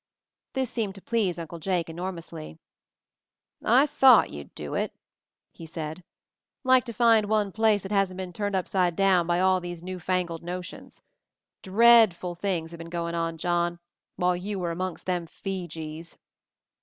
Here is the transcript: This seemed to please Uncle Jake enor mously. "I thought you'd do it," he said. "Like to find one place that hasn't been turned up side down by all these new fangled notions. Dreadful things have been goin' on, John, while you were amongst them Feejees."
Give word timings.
This 0.53 0.71
seemed 0.71 0.95
to 0.95 1.01
please 1.03 1.37
Uncle 1.37 1.59
Jake 1.59 1.85
enor 1.85 2.11
mously. 2.11 2.57
"I 3.63 3.85
thought 3.85 4.31
you'd 4.31 4.55
do 4.55 4.73
it," 4.73 4.95
he 5.51 5.67
said. 5.67 6.03
"Like 6.63 6.85
to 6.85 6.91
find 6.91 7.27
one 7.27 7.51
place 7.51 7.83
that 7.83 7.91
hasn't 7.91 8.17
been 8.17 8.33
turned 8.33 8.55
up 8.55 8.67
side 8.67 8.95
down 8.95 9.27
by 9.27 9.39
all 9.39 9.61
these 9.61 9.83
new 9.83 9.99
fangled 9.99 10.41
notions. 10.41 11.03
Dreadful 11.61 12.33
things 12.33 12.71
have 12.71 12.79
been 12.79 12.89
goin' 12.89 13.13
on, 13.13 13.37
John, 13.37 13.77
while 14.15 14.35
you 14.35 14.57
were 14.57 14.71
amongst 14.71 15.05
them 15.05 15.27
Feejees." 15.27 16.17